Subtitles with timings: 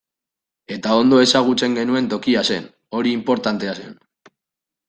[0.75, 2.65] Eta ondo ezagutzen genuen tokia zen,
[2.99, 3.97] hori inportantea zen.